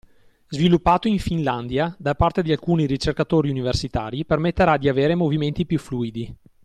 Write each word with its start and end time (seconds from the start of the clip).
Sviluppato 0.47 1.07
in 1.07 1.19
Finlandia, 1.19 1.95
da 1.99 2.15
parte 2.15 2.41
di 2.41 2.51
alcuni 2.51 2.87
ricercatori 2.87 3.51
universitari, 3.51 4.25
permetterà 4.25 4.77
di 4.77 4.89
avere 4.89 5.13
movimenti 5.13 5.63
più 5.63 5.77
fluidi. 5.77 6.35